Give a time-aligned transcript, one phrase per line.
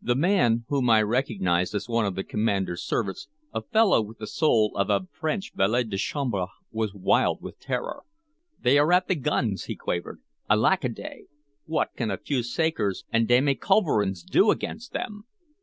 [0.00, 4.26] The man, whom I recognized as one of the commander's servants, a fellow with the
[4.26, 8.04] soul of a French valet de chambre, was wild with terror.
[8.58, 10.22] "They are at the guns!" he quavered.
[10.48, 11.26] "Alackaday!
[11.66, 15.26] what can a few sakers and demiculverins do against them?"